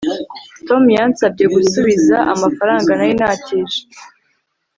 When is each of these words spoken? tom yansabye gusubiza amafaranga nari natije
tom 0.67 0.83
yansabye 0.97 1.45
gusubiza 1.55 2.17
amafaranga 2.33 2.89
nari 2.95 3.13
natije 3.19 3.79